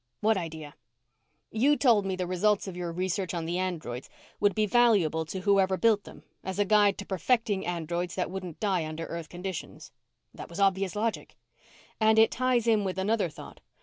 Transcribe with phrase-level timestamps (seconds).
[0.19, 0.73] "What idea?"
[1.51, 5.41] "You told me the results of your research on the androids would be valuable to
[5.41, 9.91] whoever built them as a guide to perfecting androids that wouldn't die under earth conditions."
[10.33, 11.35] "That was obvious logic."
[11.99, 13.61] "And it ties in with another thought.